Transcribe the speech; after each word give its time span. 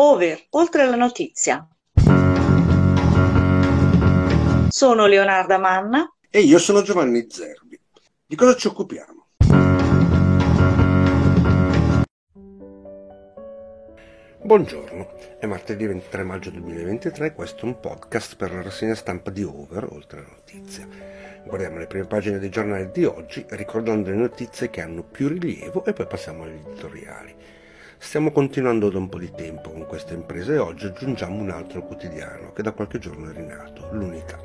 Over, 0.00 0.46
oltre 0.50 0.86
la 0.86 0.94
notizia. 0.94 1.66
Sono 4.68 5.06
Leonarda 5.06 5.58
Manna. 5.58 6.08
E 6.30 6.38
io 6.38 6.60
sono 6.60 6.82
Giovanni 6.82 7.26
Zerbi. 7.28 7.80
Di 8.24 8.36
cosa 8.36 8.54
ci 8.54 8.68
occupiamo? 8.68 9.26
Buongiorno, 14.40 15.14
è 15.40 15.46
martedì 15.46 15.84
23 15.86 16.22
maggio 16.22 16.50
2023 16.50 17.26
e 17.26 17.32
questo 17.32 17.62
è 17.62 17.64
un 17.64 17.80
podcast 17.80 18.36
per 18.36 18.52
la 18.52 18.62
rassegna 18.62 18.94
stampa 18.94 19.30
di 19.30 19.42
Over, 19.42 19.88
oltre 19.90 20.20
la 20.20 20.28
notizia. 20.30 20.86
Guardiamo 21.44 21.78
le 21.78 21.88
prime 21.88 22.06
pagine 22.06 22.38
dei 22.38 22.50
giornali 22.50 22.92
di 22.92 23.04
oggi, 23.04 23.44
ricordando 23.48 24.10
le 24.10 24.16
notizie 24.16 24.70
che 24.70 24.80
hanno 24.80 25.02
più 25.02 25.26
rilievo 25.26 25.84
e 25.84 25.92
poi 25.92 26.06
passiamo 26.06 26.44
agli 26.44 26.60
editoriali. 26.64 27.57
Stiamo 28.00 28.30
continuando 28.30 28.90
da 28.90 28.98
un 28.98 29.08
po' 29.08 29.18
di 29.18 29.30
tempo 29.32 29.70
con 29.70 29.84
queste 29.84 30.14
imprese 30.14 30.54
e 30.54 30.58
oggi 30.58 30.86
aggiungiamo 30.86 31.42
un 31.42 31.50
altro 31.50 31.84
quotidiano 31.84 32.52
che 32.52 32.62
da 32.62 32.70
qualche 32.70 33.00
giorno 33.00 33.28
è 33.28 33.34
rinato, 33.34 33.88
l'Unità. 33.90 34.38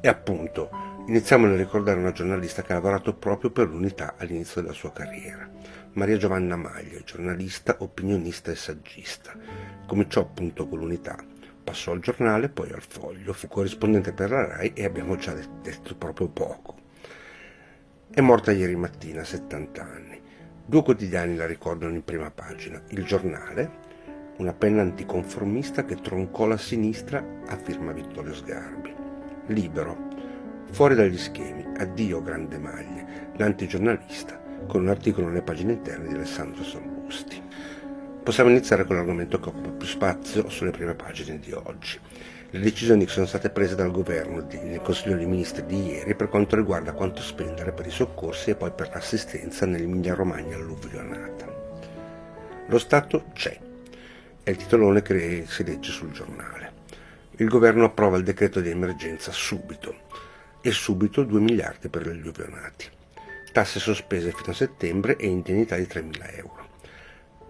E 0.00 0.06
appunto, 0.06 0.68
iniziamo 1.08 1.46
nel 1.46 1.56
ricordare 1.56 1.98
una 1.98 2.12
giornalista 2.12 2.62
che 2.62 2.72
ha 2.72 2.76
lavorato 2.76 3.14
proprio 3.14 3.50
per 3.50 3.68
l'Unità 3.68 4.14
all'inizio 4.18 4.60
della 4.60 4.74
sua 4.74 4.92
carriera, 4.92 5.48
Maria 5.94 6.18
Giovanna 6.18 6.56
Maglia, 6.56 7.00
giornalista, 7.04 7.76
opinionista 7.78 8.50
e 8.50 8.56
saggista. 8.56 9.32
Cominciò 9.86 10.20
appunto 10.20 10.68
con 10.68 10.78
l'Unità, 10.78 11.16
passò 11.64 11.92
al 11.92 12.00
giornale, 12.00 12.50
poi 12.50 12.70
al 12.70 12.82
Foglio, 12.86 13.32
fu 13.32 13.48
corrispondente 13.48 14.12
per 14.12 14.30
la 14.30 14.46
RAI 14.46 14.72
e 14.74 14.84
abbiamo 14.84 15.16
già 15.16 15.34
detto 15.62 15.96
proprio 15.96 16.28
poco. 16.28 16.76
È 18.10 18.20
morta 18.20 18.52
ieri 18.52 18.76
mattina, 18.76 19.22
a 19.22 19.24
70 19.24 19.82
anni. 19.82 20.21
Due 20.64 20.82
quotidiani 20.84 21.34
la 21.34 21.44
ricordano 21.44 21.92
in 21.92 22.04
prima 22.04 22.30
pagina. 22.30 22.80
Il 22.90 23.04
giornale, 23.04 23.70
una 24.36 24.52
penna 24.52 24.80
anticonformista 24.80 25.84
che 25.84 25.96
troncò 25.96 26.46
la 26.46 26.56
sinistra 26.56 27.22
a 27.48 27.56
firma 27.56 27.90
Vittorio 27.90 28.32
Sgarbi. 28.32 28.94
Libero, 29.46 29.96
fuori 30.70 30.94
dagli 30.94 31.18
schemi, 31.18 31.66
addio 31.76 32.22
grande 32.22 32.58
maglie, 32.58 33.30
l'antigiornalista, 33.36 34.40
con 34.68 34.82
un 34.82 34.88
articolo 34.88 35.26
nelle 35.26 35.42
pagine 35.42 35.72
interne 35.72 36.06
di 36.06 36.14
Alessandro 36.14 36.62
Sallusti. 36.62 37.42
Possiamo 38.22 38.50
iniziare 38.50 38.84
con 38.84 38.94
l'argomento 38.94 39.40
che 39.40 39.48
occupa 39.48 39.70
più 39.70 39.86
spazio 39.86 40.48
sulle 40.48 40.70
prime 40.70 40.94
pagine 40.94 41.40
di 41.40 41.50
oggi 41.50 41.98
le 42.54 42.60
decisioni 42.60 43.06
che 43.06 43.10
sono 43.10 43.24
state 43.24 43.48
prese 43.48 43.74
dal 43.74 43.90
governo 43.90 44.46
nel 44.46 44.82
Consiglio 44.82 45.16
dei 45.16 45.24
Ministri 45.24 45.64
di 45.64 45.86
ieri 45.86 46.14
per 46.14 46.28
quanto 46.28 46.54
riguarda 46.54 46.92
quanto 46.92 47.22
spendere 47.22 47.72
per 47.72 47.86
i 47.86 47.90
soccorsi 47.90 48.50
e 48.50 48.56
poi 48.56 48.70
per 48.72 48.90
l'assistenza 48.92 49.64
nell'Emilia 49.64 50.12
Romagna 50.12 50.56
alluvionata. 50.56 51.46
Lo 52.66 52.78
Stato 52.78 53.24
c'è, 53.32 53.58
è 54.42 54.50
il 54.50 54.56
titolone 54.56 55.00
che 55.00 55.44
si 55.46 55.64
legge 55.64 55.90
sul 55.90 56.12
giornale. 56.12 56.72
Il 57.36 57.48
governo 57.48 57.86
approva 57.86 58.18
il 58.18 58.22
decreto 58.22 58.60
di 58.60 58.68
emergenza 58.68 59.32
subito 59.32 59.94
e 60.60 60.72
subito 60.72 61.24
2 61.24 61.40
miliardi 61.40 61.88
per 61.88 62.06
gli 62.06 62.10
alluvionati. 62.10 62.86
Tasse 63.50 63.80
sospese 63.80 64.30
fino 64.30 64.50
a 64.50 64.54
settembre 64.54 65.16
e 65.16 65.26
indennità 65.26 65.76
di 65.76 65.86
3 65.86 66.02
mila 66.02 66.30
euro. 66.32 66.71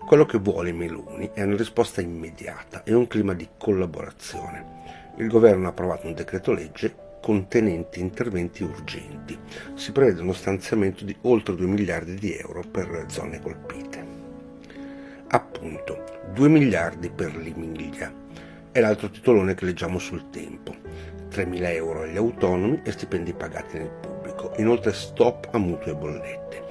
Quello 0.07 0.27
che 0.27 0.39
vuole 0.39 0.73
Meloni 0.73 1.31
è 1.33 1.43
una 1.43 1.57
risposta 1.57 2.01
immediata 2.01 2.83
e 2.85 2.93
un 2.93 3.07
clima 3.07 3.33
di 3.35 3.49
collaborazione 3.57 4.83
il 5.17 5.29
governo 5.29 5.67
ha 5.67 5.71
approvato 5.71 6.07
un 6.07 6.15
decreto 6.15 6.53
legge 6.53 7.11
contenente 7.21 8.01
interventi 8.01 8.63
urgenti. 8.63 9.39
Si 9.75 9.93
prevede 9.93 10.23
uno 10.23 10.33
stanziamento 10.33 11.05
di 11.05 11.15
oltre 11.23 11.55
2 11.55 11.67
miliardi 11.67 12.15
di 12.15 12.35
euro 12.35 12.63
per 12.63 13.05
zone 13.09 13.39
colpite. 13.41 14.05
Appunto, 15.29 16.05
2 16.33 16.49
miliardi 16.49 17.11
per 17.11 17.37
l'Emilia. 17.37 18.13
È 18.73 18.81
l'altro 18.81 19.11
titolone 19.11 19.55
che 19.55 19.67
leggiamo 19.67 19.99
sul 19.99 20.31
tempo. 20.31 20.75
3.000 21.31 21.65
euro 21.75 22.03
agli 22.03 22.17
autonomi 22.17 22.81
e 22.83 22.91
stipendi 22.91 23.35
pagati 23.35 23.79
nel 23.79 23.91
pubblico. 23.91 24.55
Inoltre 24.57 24.93
stop 24.93 25.49
a 25.53 25.59
mutui 25.59 25.93
e 25.93 25.95
bollette. 25.95 26.65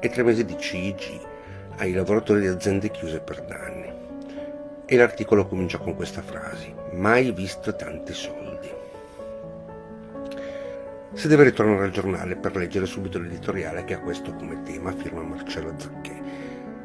E 0.00 0.08
tre 0.10 0.22
mesi 0.22 0.44
di 0.44 0.56
CIG 0.58 1.34
ai 1.76 1.92
lavoratori 1.92 2.40
di 2.40 2.46
aziende 2.46 2.90
chiuse 2.90 3.20
per 3.20 3.42
danni. 3.42 3.92
E 4.86 4.96
l'articolo 4.96 5.46
comincia 5.46 5.78
con 5.78 5.94
questa 5.94 6.22
frase, 6.22 6.74
mai 6.92 7.32
visto 7.32 7.74
tanti 7.74 8.12
soldi. 8.12 8.70
Si 11.12 11.28
deve 11.28 11.44
ritornare 11.44 11.84
al 11.84 11.90
giornale 11.90 12.36
per 12.36 12.54
leggere 12.56 12.84
subito 12.84 13.18
l'editoriale 13.18 13.84
che 13.84 13.94
ha 13.94 14.00
questo 14.00 14.34
come 14.34 14.62
tema, 14.62 14.92
firma 14.92 15.22
Marcello 15.22 15.74
Zacchè. 15.76 16.20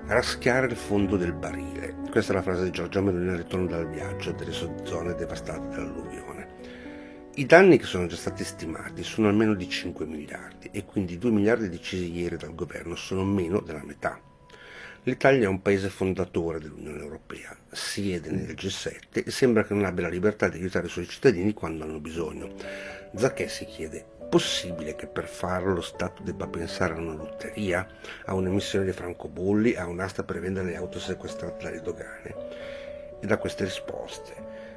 Raschiare 0.07 0.68
il 0.68 0.75
fondo 0.75 1.18
del 1.18 1.34
barile. 1.34 1.96
Questa 2.09 2.31
è 2.31 2.35
la 2.35 2.41
frase 2.41 2.63
di 2.63 2.72
Giorgia 2.72 3.02
Meloni 3.02 3.29
al 3.29 3.38
ritorno 3.38 3.68
dal 3.68 3.90
viaggio 3.90 4.31
delle 4.31 4.52
zone 4.52 5.16
devastate 5.16 5.75
dall'alluvione. 5.75 6.47
I 7.35 7.46
danni 7.46 7.78
che 7.78 7.85
sono 7.85 8.08
già 8.08 8.16
stati 8.16 8.44
stimati 8.44 9.03
sono 9.03 9.28
almeno 9.28 9.53
di 9.53 9.68
5 9.68 10.06
miliardi 10.06 10.69
e 10.72 10.85
quindi 10.85 11.13
i 11.13 11.18
2 11.18 11.31
miliardi 11.31 11.69
decisi 11.69 12.12
ieri 12.12 12.38
dal 12.38 12.56
governo 12.56 12.96
sono 12.96 13.23
meno 13.23 13.59
della 13.62 13.84
metà. 13.84 14.30
L'Italia 15.06 15.45
è 15.45 15.47
un 15.47 15.63
paese 15.63 15.89
fondatore 15.89 16.59
dell'Unione 16.59 17.01
Europea, 17.01 17.57
siede 17.72 18.29
nel 18.29 18.53
G7 18.53 19.25
e 19.25 19.31
sembra 19.31 19.63
che 19.63 19.73
non 19.73 19.85
abbia 19.85 20.03
la 20.03 20.09
libertà 20.09 20.47
di 20.47 20.59
aiutare 20.59 20.85
i 20.85 20.91
suoi 20.91 21.07
cittadini 21.07 21.53
quando 21.53 21.84
hanno 21.84 22.00
bisogno. 22.00 22.53
Zacchè 23.16 23.47
si 23.47 23.66
chiede, 23.66 24.06
possibile 24.29 24.94
che 24.95 25.07
per 25.07 25.28
farlo 25.28 25.73
lo 25.73 25.81
Stato 25.81 26.22
debba 26.22 26.45
pensare 26.45 26.94
a 26.94 26.97
una 26.97 27.16
lotteria, 27.16 27.88
a 28.25 28.35
un'emissione 28.35 28.85
di 28.85 28.91
francobolli, 28.91 29.73
a 29.75 29.88
un'asta 29.88 30.23
per 30.23 30.40
vendere 30.40 30.67
le 30.67 30.75
auto 30.75 31.00
sequestrate 31.00 31.63
dalle 31.63 31.81
dogane? 31.81 32.35
E 33.19 33.25
da 33.25 33.40
queste 33.40 33.63
risposte, 33.63 34.35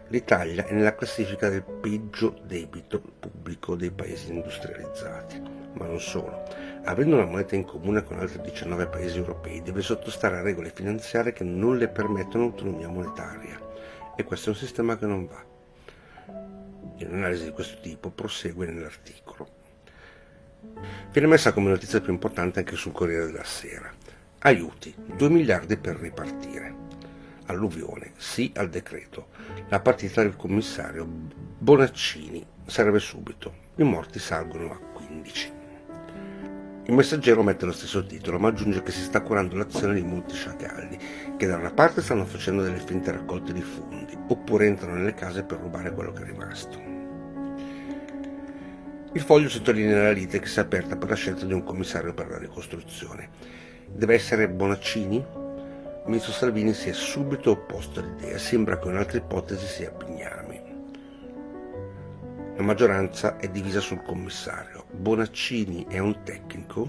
l'Italia 0.08 0.64
è 0.64 0.72
nella 0.72 0.94
classifica 0.94 1.50
del 1.50 1.64
peggio 1.64 2.40
debito 2.46 2.98
pubblico 3.20 3.74
dei 3.74 3.90
paesi 3.90 4.32
industrializzati, 4.32 5.38
ma 5.74 5.84
non 5.84 6.00
solo 6.00 6.72
avendo 6.84 7.16
una 7.16 7.24
moneta 7.24 7.54
in 7.54 7.64
comune 7.64 8.04
con 8.04 8.18
altri 8.18 8.40
19 8.42 8.86
paesi 8.86 9.16
europei, 9.16 9.62
deve 9.62 9.80
sottostare 9.80 10.38
a 10.38 10.42
regole 10.42 10.70
finanziarie 10.70 11.32
che 11.32 11.44
non 11.44 11.78
le 11.78 11.88
permettono 11.88 12.44
autonomia 12.44 12.88
monetaria. 12.88 13.60
E 14.16 14.24
questo 14.24 14.50
è 14.50 14.52
un 14.52 14.58
sistema 14.58 14.96
che 14.96 15.06
non 15.06 15.26
va. 15.26 15.44
E 16.96 17.04
un'analisi 17.06 17.44
di 17.44 17.50
questo 17.50 17.80
tipo 17.80 18.10
prosegue 18.10 18.66
nell'articolo. 18.66 19.48
Viene 21.10 21.28
messa 21.28 21.52
come 21.52 21.70
notizia 21.70 22.00
più 22.00 22.12
importante 22.12 22.60
anche 22.60 22.76
sul 22.76 22.92
Corriere 22.92 23.26
della 23.26 23.44
Sera. 23.44 23.90
Aiuti, 24.40 24.94
2 25.16 25.28
miliardi 25.30 25.76
per 25.76 25.96
ripartire. 25.96 26.82
Alluvione, 27.46 28.12
sì 28.16 28.52
al 28.56 28.68
decreto. 28.68 29.28
La 29.68 29.80
partita 29.80 30.22
del 30.22 30.36
commissario 30.36 31.06
Bonaccini 31.06 32.44
serve 32.66 32.98
subito. 32.98 33.62
I 33.76 33.82
morti 33.82 34.18
salgono 34.18 34.70
a 34.70 34.76
15. 34.76 35.62
Il 36.86 36.92
messaggero 36.92 37.42
mette 37.42 37.64
lo 37.64 37.72
stesso 37.72 38.04
titolo, 38.04 38.38
ma 38.38 38.48
aggiunge 38.48 38.82
che 38.82 38.92
si 38.92 39.00
sta 39.00 39.22
curando 39.22 39.56
l'azione 39.56 39.94
di 39.94 40.02
molti 40.02 40.34
sciacalli, 40.34 40.98
che 41.38 41.46
da 41.46 41.56
una 41.56 41.70
parte 41.70 42.02
stanno 42.02 42.26
facendo 42.26 42.62
delle 42.62 42.78
finte 42.78 43.10
raccolte 43.10 43.54
di 43.54 43.62
fondi, 43.62 44.14
oppure 44.28 44.66
entrano 44.66 44.96
nelle 44.96 45.14
case 45.14 45.44
per 45.44 45.60
rubare 45.60 45.92
quello 45.92 46.12
che 46.12 46.22
è 46.22 46.26
rimasto. 46.26 46.78
Il 49.14 49.20
foglio 49.22 49.48
sottolinea 49.48 50.02
la 50.02 50.10
lite 50.10 50.40
che 50.40 50.46
si 50.46 50.58
è 50.58 50.62
aperta 50.62 50.96
per 50.96 51.08
la 51.08 51.14
scelta 51.14 51.46
di 51.46 51.54
un 51.54 51.64
commissario 51.64 52.12
per 52.12 52.28
la 52.28 52.36
ricostruzione. 52.36 53.30
Deve 53.86 54.14
essere 54.14 54.50
Bonaccini? 54.50 55.16
Il 55.16 56.02
ministro 56.04 56.32
Salvini 56.32 56.74
si 56.74 56.90
è 56.90 56.92
subito 56.92 57.52
opposto 57.52 58.00
all'idea, 58.00 58.36
sembra 58.36 58.78
che 58.78 58.88
un'altra 58.88 59.16
ipotesi 59.16 59.66
sia 59.66 59.90
Bignami. 59.90 60.60
La 62.56 62.62
maggioranza 62.62 63.38
è 63.38 63.48
divisa 63.48 63.80
sul 63.80 64.02
commissario. 64.02 64.73
Bonaccini 64.94 65.86
è 65.88 65.98
un 65.98 66.22
tecnico? 66.22 66.88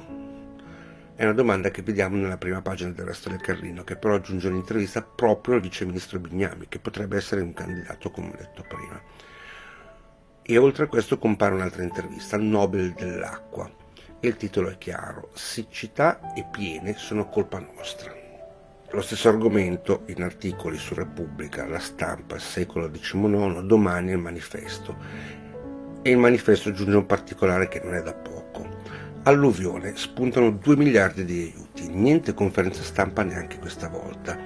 È 1.16 1.24
una 1.24 1.34
domanda 1.34 1.72
che 1.72 1.82
vediamo 1.82 2.16
nella 2.16 2.38
prima 2.38 2.62
pagina 2.62 2.92
del 2.92 3.06
resto 3.06 3.30
del 3.30 3.42
Carlino, 3.42 3.84
che 3.84 3.96
però 3.96 4.16
aggiunge 4.16 4.48
un'intervista 4.48 5.02
proprio 5.02 5.56
al 5.56 5.62
viceministro 5.62 6.20
Bignami, 6.20 6.68
che 6.70 6.80
potrebbe 6.80 7.18
essere 7.18 7.42
un 7.42 7.54
candidato, 7.54 8.12
come 8.12 8.34
detto 8.38 8.64
prima. 8.68 9.02
E 10.42 10.58
oltre 10.58 10.84
a 10.84 10.88
questo 10.88 11.18
compare 11.18 11.56
un'altra 11.56 11.84
intervista 11.84 12.38
Nobel 12.38 12.94
dell'acqua. 12.94 13.70
E 14.20 14.28
il 14.28 14.38
titolo 14.38 14.70
è 14.70 14.78
chiaro: 14.78 15.32
Siccità 15.34 16.34
e 16.34 16.46
piene 16.52 16.96
sono 16.96 17.28
colpa 17.28 17.60
nostra. 17.60 18.14
Lo 18.92 19.02
stesso 19.02 19.30
argomento 19.30 20.04
in 20.08 20.22
articoli 20.22 20.78
su 20.78 20.94
Repubblica, 20.94 21.68
La 21.68 21.80
Stampa, 21.80 22.38
Secolo 22.38 22.90
XIX, 22.90 23.62
Domani 23.62 24.12
il 24.12 24.20
Manifesto 24.20 25.45
e 26.08 26.12
il 26.12 26.18
manifesto 26.20 26.70
aggiunge 26.70 26.98
un 26.98 27.08
particolare 27.08 27.68
che 27.68 27.82
non 27.84 27.96
è 27.96 28.02
da 28.04 28.14
poco. 28.14 28.64
Alluvione 29.24 29.94
spuntano 29.96 30.52
2 30.52 30.76
miliardi 30.76 31.26
di 31.26 31.52
aiuti, 31.52 31.90
niente 31.90 32.36
conferenza 32.36 32.84
stampa 32.84 33.24
neanche 33.24 33.58
questa 33.58 33.90
volta. 33.90 34.38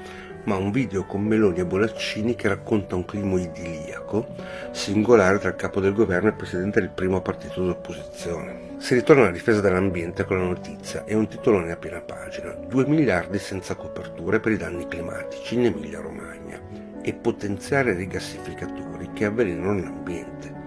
ma 0.46 0.56
un 0.56 0.72
video 0.72 1.04
con 1.04 1.22
Meloni 1.22 1.60
e 1.60 1.66
Bonaccini 1.66 2.34
che 2.34 2.48
racconta 2.48 2.96
un 2.96 3.04
clima 3.04 3.38
idilliaco 3.38 4.26
singolare 4.72 5.38
tra 5.38 5.50
il 5.50 5.56
capo 5.56 5.82
del 5.82 5.92
governo 5.92 6.30
e 6.30 6.32
il 6.32 6.38
presidente 6.38 6.80
del 6.80 6.92
primo 6.92 7.22
partito 7.22 7.62
d'opposizione. 7.62 8.78
Si 8.78 8.94
ritorna 8.94 9.24
alla 9.24 9.32
difesa 9.32 9.60
dell'ambiente 9.60 10.24
con 10.24 10.38
la 10.38 10.46
notizia 10.46 11.04
e 11.04 11.14
un 11.14 11.28
titolone 11.28 11.74
a 11.74 11.76
piena 11.76 12.00
pagina. 12.00 12.52
2 12.52 12.86
miliardi 12.88 13.38
senza 13.38 13.76
coperture 13.76 14.40
per 14.40 14.54
i 14.54 14.58
danni 14.58 14.88
climatici 14.88 15.56
in 15.56 15.66
Emilia 15.66 16.00
Romagna 16.00 16.58
e 17.02 17.14
potenziare 17.14 17.94
rigassificatori 17.94 19.10
che 19.14 19.26
avvelenano 19.26 19.78
l'ambiente. 19.78 20.59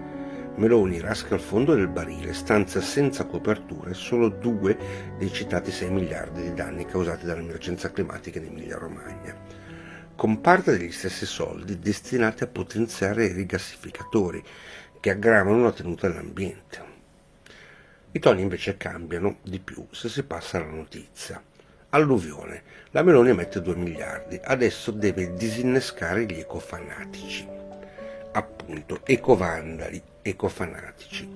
Meloni 0.55 0.99
rasca 0.99 1.33
il 1.33 1.41
fondo 1.41 1.73
del 1.73 1.87
barile, 1.87 2.31
stanzia 2.33 2.79
senza 2.79 3.25
coperture 3.25 3.95
solo 3.95 4.29
due 4.29 4.77
dei 5.17 5.33
citati 5.33 5.71
6 5.71 5.89
miliardi 5.89 6.43
di 6.43 6.53
danni 6.53 6.85
causati 6.85 7.25
dall'emergenza 7.25 7.91
climatica 7.91 8.37
in 8.37 8.45
Emilia 8.45 8.77
Romagna, 8.77 9.35
con 10.15 10.41
parte 10.41 10.77
degli 10.77 10.91
stessi 10.91 11.25
soldi 11.25 11.79
destinati 11.79 12.43
a 12.43 12.47
potenziare 12.47 13.25
i 13.25 13.33
rigassificatori 13.33 14.43
che 14.99 15.09
aggravano 15.09 15.63
la 15.63 15.71
tenuta 15.71 16.07
dell'ambiente. 16.07 16.91
I 18.11 18.19
toni 18.19 18.43
invece 18.43 18.77
cambiano 18.77 19.37
di 19.41 19.59
più 19.59 19.87
se 19.89 20.07
si 20.07 20.21
passa 20.21 20.57
alla 20.57 20.67
notizia. 20.67 21.41
Alluvione. 21.89 22.61
La 22.91 23.01
Meloni 23.01 23.33
mette 23.33 23.59
2 23.59 23.75
miliardi, 23.75 24.39
adesso 24.43 24.91
deve 24.91 25.33
disinnescare 25.33 26.25
gli 26.25 26.37
ecofanatici. 26.37 27.47
Appunto, 28.33 28.99
ecovandali, 29.03 30.01
ecofanatici. 30.23 31.31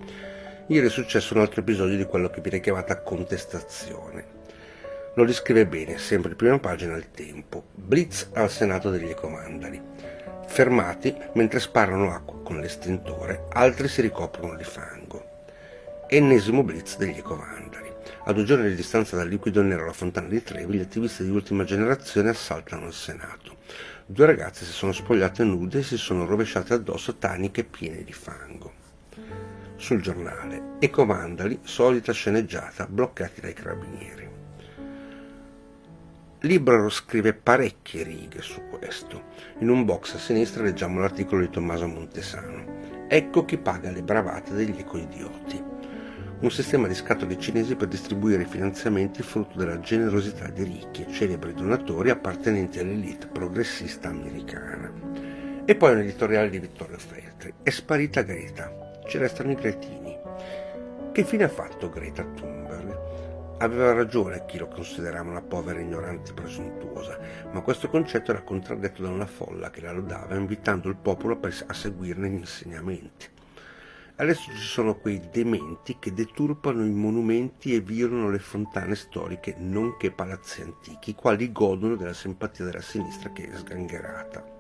Ieri 0.66 0.88
è 0.88 0.90
successo 0.90 1.36
un 1.36 1.42
altro 1.42 1.62
episodio 1.62 1.96
di 1.96 2.06
quello 2.06 2.32
che 2.32 2.42
viene 2.42 2.60
chiamata 2.60 3.02
contestazione. 3.02 4.36
Lo 5.14 5.24
descrive 5.24 5.68
bene, 5.68 6.00
sempre 6.00 6.32
in 6.32 6.38
prima 6.38 6.58
pagina 6.58 6.96
al 6.96 7.12
tempo. 7.12 7.66
Blitz 7.76 8.30
al 8.34 8.50
Senato 8.50 8.90
degli 8.90 9.10
ecomandali. 9.10 9.80
Fermati 10.48 11.16
mentre 11.34 11.60
sparano 11.60 12.12
acqua 12.12 12.42
con 12.42 12.60
l'estintore, 12.60 13.46
altri 13.50 13.88
si 13.88 14.02
ricoprono 14.02 14.56
di 14.56 14.64
fango 14.64 15.28
ennesimo 16.10 16.64
blitz 16.64 16.98
degli 16.98 17.18
ecovandali. 17.18 17.92
A 18.26 18.34
due 18.34 18.44
giorni 18.44 18.70
di 18.70 18.76
distanza 18.76 19.16
dal 19.16 19.28
liquido 19.28 19.62
nero 19.62 19.84
alla 19.84 19.94
fontana 19.94 20.28
di 20.28 20.42
Trevi, 20.42 20.78
gli 20.78 20.82
attivisti 20.82 21.24
di 21.24 21.30
ultima 21.30 21.64
generazione 21.64 22.30
assaltano 22.30 22.88
il 22.88 22.94
Senato. 22.94 23.58
Due 24.06 24.26
ragazze 24.26 24.64
si 24.64 24.72
sono 24.72 24.94
spogliate 24.94 25.44
nude 25.44 25.80
e 25.80 25.84
si 25.84 25.98
sono 25.98 26.26
rovesciate 26.26 26.74
addosso 26.74 27.18
taniche 27.18 27.66
piene 27.66 28.04
di 28.04 28.14
fango. 28.14 28.77
Sul 29.78 30.02
giornale, 30.02 30.76
ecovandali, 30.80 31.60
solita 31.64 32.12
sceneggiata, 32.12 32.88
bloccati 32.88 33.42
dai 33.42 33.54
carabinieri. 33.54 34.30
Libero 36.42 36.90
scrive 36.90 37.34
parecchie 37.34 38.04
righe 38.04 38.42
su 38.42 38.62
questo. 38.70 39.24
In 39.60 39.70
un 39.70 39.86
box 39.86 40.16
a 40.16 40.20
sinistra 40.20 40.64
leggiamo 40.64 41.00
l'articolo 41.00 41.42
di 41.42 41.50
Tommaso 41.50 41.88
Montesano. 41.88 43.06
Ecco 43.08 43.46
chi 43.46 43.58
paga 43.58 43.90
le 43.92 44.04
bravate 44.04 44.54
degli 44.54 44.78
ecoidioti 44.78 45.76
un 46.40 46.52
sistema 46.52 46.88
di 46.88 46.94
scatole 46.94 47.40
cinesi 47.40 47.76
per 47.76 47.88
distribuire 47.88 48.44
i 48.44 48.48
finanziamenti 48.48 49.24
frutto 49.24 49.58
della 49.58 49.80
generosità 49.80 50.48
di 50.50 50.64
ricchi 50.64 51.04
e 51.04 51.12
celebri 51.12 51.56
donatori 51.56 52.12
appartenenti 52.12 52.78
all'elite 52.78 53.26
progressista 53.26 54.10
americana. 54.10 54.92
E 55.66 55.76
poi 55.76 55.94
un 55.94 56.00
editoriale 56.00 56.52
di 56.52 56.60
Vittorio 56.60 57.00
Feltri. 57.00 57.54
È 57.64 57.72
sparita 57.72 58.22
Greta, 58.22 58.87
ci 59.08 59.18
restano 59.18 59.52
i 59.52 59.56
cretini. 59.56 60.16
Che 61.12 61.24
fine 61.24 61.46
ha 61.46 61.50
fatto 61.50 61.90
Greta 61.90 62.24
Thunberg? 62.24 63.56
Aveva 63.60 63.94
ragione 63.94 64.46
chi 64.46 64.58
lo 64.58 64.68
considerava 64.68 65.30
una 65.30 65.42
povera 65.42 65.80
ignorante 65.80 66.34
presuntuosa, 66.34 67.18
ma 67.52 67.62
questo 67.62 67.90
concetto 67.90 68.32
era 68.32 68.44
contraddetto 68.44 69.02
da 69.02 69.10
una 69.10 69.26
folla 69.26 69.72
che 69.72 69.82
la 69.82 69.94
lodava 69.94 70.36
invitando 70.36 70.90
il 70.90 70.98
popolo 70.98 71.40
a 71.42 71.74
seguirne 71.74 72.30
gli 72.30 72.34
insegnamenti. 72.34 73.30
Adesso 74.18 74.52
ci 74.52 74.58
sono 74.58 74.96
quei 74.96 75.22
dementi 75.32 75.98
che 76.00 76.14
deturpano 76.14 76.84
i 76.86 76.92
monumenti 76.92 77.74
e 77.74 77.80
violano 77.80 78.30
le 78.30 78.40
fontane 78.40 78.96
storiche, 78.96 79.56
nonché 79.58 80.12
palazzi 80.12 80.62
antichi, 80.62 81.12
i 81.12 81.16
quali 81.16 81.52
godono 81.52 81.96
della 81.96 82.14
simpatia 82.14 82.66
della 82.66 82.82
sinistra 82.82 83.32
che 83.32 83.50
è 83.50 83.56
sgangherata. 83.56 84.57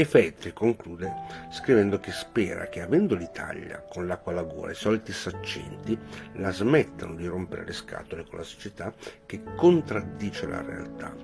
E 0.00 0.06
Feltri 0.06 0.54
conclude 0.54 1.12
scrivendo 1.50 2.00
che 2.00 2.10
spera 2.10 2.68
che 2.68 2.80
avendo 2.80 3.14
l'Italia 3.14 3.84
con 3.86 4.06
l'acqua 4.06 4.32
alla 4.32 4.44
gola 4.44 4.70
i 4.70 4.74
soliti 4.74 5.12
saccenti 5.12 5.98
la 6.36 6.50
smettano 6.50 7.14
di 7.14 7.26
rompere 7.26 7.66
le 7.66 7.74
scatole 7.74 8.24
con 8.24 8.38
la 8.38 8.44
società 8.44 8.94
che 9.26 9.42
contraddice 9.56 10.46
la 10.46 10.62
realtà 10.62 11.14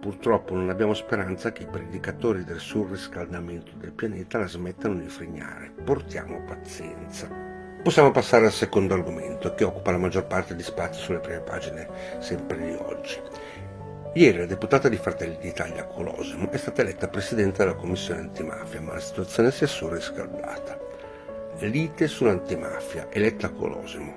Purtroppo 0.00 0.54
non 0.54 0.70
abbiamo 0.70 0.94
speranza 0.94 1.50
che 1.50 1.64
i 1.64 1.68
predicatori 1.68 2.44
del 2.44 2.60
surriscaldamento 2.60 3.72
del 3.74 3.90
pianeta 3.90 4.38
la 4.38 4.46
smettano 4.46 4.94
di 4.94 5.08
frignare. 5.08 5.72
Portiamo 5.84 6.44
pazienza. 6.44 7.28
Possiamo 7.82 8.12
passare 8.12 8.46
al 8.46 8.52
secondo 8.52 8.94
argomento, 8.94 9.54
che 9.54 9.64
occupa 9.64 9.90
la 9.90 9.98
maggior 9.98 10.26
parte 10.26 10.54
di 10.54 10.62
spazio 10.62 11.02
sulle 11.02 11.18
prime 11.18 11.40
pagine 11.40 11.88
sempre 12.20 12.56
di 12.58 12.72
oggi. 12.74 13.20
Ieri 14.14 14.36
la 14.36 14.44
deputata 14.44 14.90
di 14.90 14.98
Fratelli 14.98 15.38
d'Italia 15.40 15.86
Colosimo 15.86 16.50
è 16.50 16.58
stata 16.58 16.82
eletta 16.82 17.08
presidente 17.08 17.64
della 17.64 17.74
commissione 17.74 18.20
antimafia, 18.20 18.82
ma 18.82 18.92
la 18.92 19.00
situazione 19.00 19.50
si 19.50 19.64
è 19.64 19.66
surriscaldata. 19.66 20.78
Lite 21.60 22.08
sull'antimafia, 22.08 23.06
eletta 23.10 23.48
Colosimo. 23.48 24.14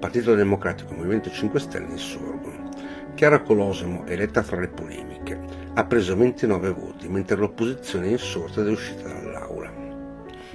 Partito 0.00 0.34
Democratico 0.34 0.92
e 0.92 0.96
Movimento 0.96 1.30
5 1.30 1.60
Stelle 1.60 1.92
insorgono. 1.92 2.68
Chiara 3.14 3.40
Colosimo, 3.40 4.04
eletta 4.08 4.42
fra 4.42 4.58
le 4.58 4.66
polemiche, 4.66 5.38
ha 5.72 5.84
preso 5.84 6.16
29 6.16 6.70
voti, 6.72 7.08
mentre 7.08 7.36
l'opposizione 7.36 8.08
è 8.08 8.10
insorta 8.10 8.62
ed 8.62 8.66
è 8.66 8.70
uscita 8.72 9.06
dall'aula. 9.06 9.72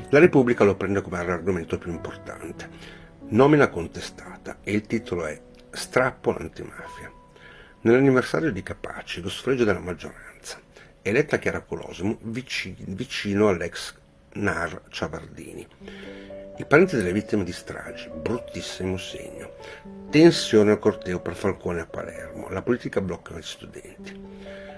La 0.10 0.20
Repubblica 0.20 0.66
lo 0.66 0.76
prende 0.76 1.02
come 1.02 1.24
l'argomento 1.24 1.78
più 1.78 1.90
importante. 1.90 2.68
Nomina 3.30 3.70
contestata 3.70 4.58
e 4.62 4.74
il 4.74 4.82
titolo 4.82 5.26
è 5.26 5.40
Strappo 5.72 6.32
all'antimafia. 6.32 7.23
Nell'anniversario 7.86 8.50
di 8.50 8.64
Capaci, 8.64 9.20
lo 9.20 9.28
sfregio 9.28 9.66
della 9.66 9.80
maggioranza. 9.80 10.58
Eletta 11.02 11.38
Chiara 11.38 11.60
Colosimo 11.60 12.18
vicino, 12.22 12.78
vicino 12.88 13.50
all'ex 13.50 13.94
NAR 14.36 14.84
Ciavardini. 14.88 15.68
I 16.60 16.66
parenti 16.66 16.96
delle 16.96 17.12
vittime 17.12 17.44
di 17.44 17.52
stragi, 17.52 18.10
bruttissimo 18.10 18.96
segno. 18.96 19.56
Tensione 20.10 20.72
al 20.72 20.80
corteo 20.80 21.20
per 21.20 21.36
Falcone 21.36 21.82
a 21.82 21.86
Palermo, 21.86 22.48
la 22.48 22.62
politica 22.62 23.02
blocca 23.02 23.36
gli 23.38 23.42
studenti. 23.42 24.18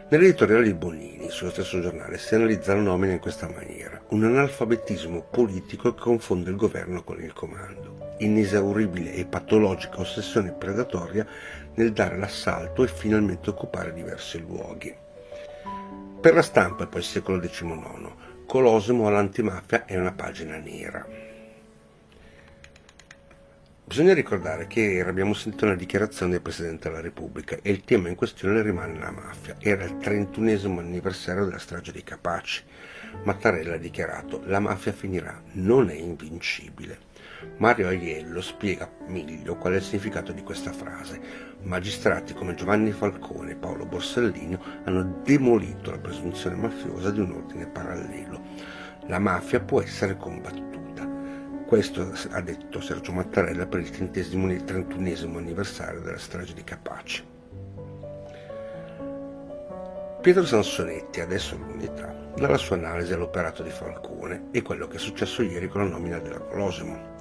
Nell'editoriale 0.09 0.63
di 0.63 0.73
Bonini, 0.73 1.29
sullo 1.29 1.51
stesso 1.51 1.79
giornale, 1.81 2.17
si 2.17 2.33
analizza 2.33 2.73
la 2.73 2.81
nomina 2.81 3.13
in 3.13 3.19
questa 3.19 3.47
maniera. 3.47 4.01
Un 4.09 4.23
analfabetismo 4.23 5.27
politico 5.29 5.93
che 5.93 6.01
confonde 6.01 6.49
il 6.49 6.55
governo 6.55 7.03
con 7.03 7.21
il 7.21 7.33
comando. 7.33 8.13
Inesauribile 8.17 9.13
e 9.13 9.25
patologica 9.25 9.99
ossessione 9.99 10.53
predatoria 10.53 11.27
nel 11.75 11.93
dare 11.93 12.17
l'assalto 12.17 12.83
e 12.83 12.87
finalmente 12.87 13.49
occupare 13.49 13.93
diversi 13.93 14.39
luoghi. 14.39 14.93
Per 16.21 16.33
la 16.33 16.41
stampa 16.41 16.87
poi 16.87 17.01
il 17.01 17.05
secolo 17.05 17.39
XIX, 17.39 18.13
Colosimo 18.45 19.07
all'antimafia 19.07 19.85
è 19.85 19.97
una 19.97 20.11
pagina 20.11 20.57
nera. 20.57 21.05
Bisogna 23.83 24.13
ricordare 24.13 24.67
che 24.67 24.81
ieri 24.81 25.09
abbiamo 25.09 25.33
sentito 25.33 25.65
una 25.65 25.75
dichiarazione 25.75 26.33
del 26.33 26.41
Presidente 26.41 26.89
della 26.89 27.01
Repubblica 27.01 27.57
e 27.61 27.71
il 27.71 27.83
tema 27.83 28.09
in 28.09 28.15
questione 28.15 28.61
rimane 28.61 28.99
la 28.99 29.11
mafia. 29.11 29.55
Era 29.59 29.83
il 29.83 29.97
31 29.97 30.79
anniversario 30.79 31.45
della 31.45 31.57
strage 31.57 31.91
di 31.91 32.03
Capaci. 32.03 32.63
Mattarella 33.23 33.75
ha 33.75 33.77
dichiarato 33.77 34.41
la 34.45 34.59
mafia 34.59 34.91
finirà, 34.91 35.41
non 35.53 35.89
è 35.89 35.95
invincibile. 35.95 36.97
Mario 37.57 37.87
Aiello 37.87 38.41
spiega 38.41 38.89
meglio 39.07 39.55
qual 39.55 39.73
è 39.73 39.77
il 39.77 39.81
significato 39.81 40.31
di 40.31 40.43
questa 40.43 40.71
frase. 40.71 41.19
Magistrati 41.61 42.33
come 42.33 42.55
Giovanni 42.55 42.91
Falcone 42.91 43.51
e 43.51 43.55
Paolo 43.55 43.85
Borsellino 43.85 44.61
hanno 44.83 45.21
demolito 45.23 45.91
la 45.91 45.99
presunzione 45.99 46.55
mafiosa 46.55 47.11
di 47.11 47.19
un 47.19 47.31
ordine 47.31 47.67
parallelo. 47.67 48.41
La 49.07 49.19
mafia 49.19 49.59
può 49.59 49.81
essere 49.81 50.17
combattuta 50.17 50.75
questo 51.65 52.13
ha 52.29 52.41
detto 52.41 52.79
Sergio 52.79 53.11
Mattarella 53.11 53.65
per 53.65 53.79
il 53.79 53.89
30 53.89 54.19
e 54.19 54.63
31 54.63 55.37
anniversario 55.39 55.99
della 55.99 56.19
strage 56.19 56.53
di 56.53 56.63
Capaci. 56.63 57.25
Pietro 60.21 60.45
Sansonetti, 60.45 61.21
adesso 61.21 61.57
l'unità, 61.57 62.15
dà 62.35 62.47
la 62.47 62.57
sua 62.57 62.75
analisi 62.75 63.13
all'operato 63.13 63.63
di 63.63 63.71
Falcone 63.71 64.49
e 64.51 64.61
quello 64.61 64.87
che 64.87 64.97
è 64.97 64.99
successo 64.99 65.41
ieri 65.41 65.67
con 65.67 65.81
la 65.81 65.89
nomina 65.89 66.19
della 66.19 66.39
Colosimo. 66.39 67.14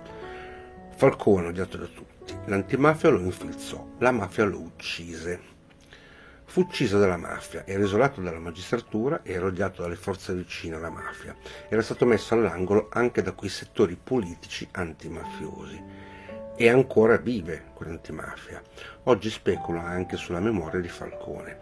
Falcone, 0.97 1.49
odiato 1.49 1.77
da 1.77 1.87
tutti, 1.87 2.35
l'antimafia 2.47 3.09
lo 3.09 3.19
infilzò, 3.19 3.85
la 3.99 4.13
mafia 4.13 4.45
lo 4.45 4.61
uccise. 4.61 5.53
Fu 6.45 6.61
ucciso 6.61 7.01
dalla 7.01 7.17
mafia, 7.17 7.67
era 7.67 7.83
isolato 7.83 8.21
dalla 8.21 8.39
magistratura, 8.39 9.21
era 9.25 9.47
odiato 9.47 9.83
dalle 9.83 9.97
forze 9.97 10.33
vicine 10.35 10.77
alla 10.77 10.91
mafia, 10.91 11.35
era 11.69 11.83
stato 11.83 12.07
messo 12.07 12.35
all'angolo 12.35 12.89
anche 12.93 13.23
da 13.23 13.33
quei 13.33 13.51
settori 13.51 13.99
politici 14.01 14.69
antimafiosi. 14.71 15.83
E 16.57 16.69
ancora 16.69 17.17
vive 17.17 17.65
quell'antimafia. 17.75 18.63
Oggi 19.05 19.31
specula 19.31 19.83
anche 19.83 20.17
sulla 20.17 20.39
memoria 20.39 20.79
di 20.79 20.89
Falcone. 20.89 21.59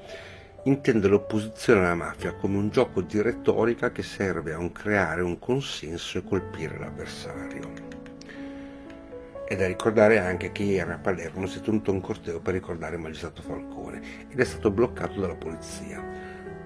intende 0.64 1.08
l'opposizione 1.08 1.80
alla 1.80 1.94
mafia 1.94 2.34
come 2.34 2.58
un 2.58 2.68
gioco 2.68 3.00
di 3.00 3.20
retorica 3.22 3.90
che 3.90 4.02
serve 4.02 4.52
a 4.52 4.58
un 4.58 4.70
creare 4.70 5.22
un 5.22 5.38
consenso 5.38 6.18
e 6.18 6.22
colpire 6.22 6.78
l'avversario. 6.78 8.01
È 9.44 9.56
da 9.56 9.66
ricordare 9.66 10.18
anche 10.18 10.52
che 10.52 10.62
ieri 10.62 10.90
a 10.92 10.98
Palermo 10.98 11.46
si 11.46 11.58
è 11.58 11.60
tenuto 11.60 11.92
un 11.92 12.00
corteo 12.00 12.40
per 12.40 12.54
ricordare 12.54 12.94
il 12.94 13.02
magistrato 13.02 13.42
Falcone 13.42 14.00
ed 14.30 14.38
è 14.38 14.44
stato 14.44 14.70
bloccato 14.70 15.20
dalla 15.20 15.34
polizia. 15.34 16.02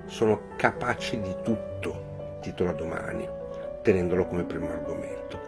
Sono 0.04 0.54
capaci 0.56 1.20
di 1.20 1.34
tutto, 1.42 2.38
titola 2.40 2.72
domani, 2.72 3.28
tenendolo 3.82 4.26
come 4.26 4.44
primo 4.44 4.68
argomento. 4.68 5.40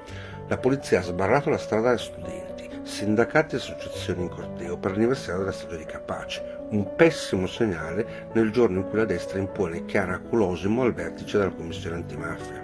La 0.49 0.58
polizia 0.58 0.99
ha 0.99 1.02
sbarrato 1.02 1.50
la 1.50 1.58
strada 1.58 1.90
ai 1.90 1.99
studenti, 1.99 2.68
sindacati 2.82 3.54
e 3.54 3.58
associazioni 3.58 4.23
in 4.23 4.30
corteo 4.30 4.78
per 4.78 4.92
l'anniversario 4.92 5.40
della 5.40 5.52
strage 5.52 5.76
di 5.76 5.85
Capace, 5.85 6.58
un 6.70 6.97
pessimo 6.97 7.47
segnale 7.47 8.30
nel 8.32 8.50
giorno 8.50 8.80
in 8.80 8.88
cui 8.88 8.99
la 8.99 9.04
destra 9.04 9.38
impone 9.38 9.85
Chiara 9.85 10.18
Colosimo 10.18 10.82
al 10.82 10.94
vertice 10.94 11.38
della 11.38 11.50
Commissione 11.50 11.97
antimafia. 11.97 12.62